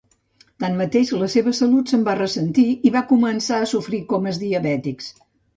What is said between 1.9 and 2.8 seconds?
se'n va ressentir